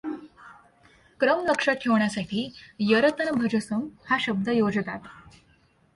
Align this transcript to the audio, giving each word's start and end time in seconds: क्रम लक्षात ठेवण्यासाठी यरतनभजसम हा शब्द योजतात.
क्रम 1.19 1.43
लक्षात 1.45 1.75
ठेवण्यासाठी 1.75 2.49
यरतनभजसम 2.79 3.87
हा 4.09 4.17
शब्द 4.19 4.49
योजतात. 4.49 4.99